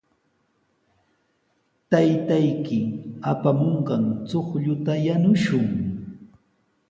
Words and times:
Taytayki 1.89 2.79
apamunqan 3.31 4.03
chuqlluta 4.27 4.93
yanushun. 5.05 5.67